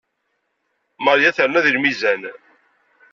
[1.05, 2.21] Maria terna deg lmizan.